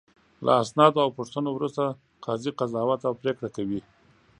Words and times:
له 0.45 0.51
اسنادو 0.63 0.99
او 1.05 1.09
پوښتنو 1.17 1.49
وروسته 1.53 1.83
قاضي 2.25 2.51
قضاوت 2.59 3.01
او 3.05 3.13
پرېکړه 3.21 3.49
کوي. 3.55 3.81